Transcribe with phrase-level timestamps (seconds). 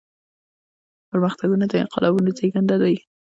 [1.09, 2.95] پرمختګونه د انقلابونو زيږنده دي.